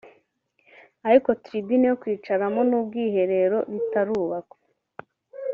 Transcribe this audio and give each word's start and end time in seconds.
ariko 1.07 1.29
tribune 1.43 1.85
yo 1.89 1.97
kwicaramo 2.01 2.59
n’ubwiherero 2.69 3.57
bitarubakwa 3.71 4.57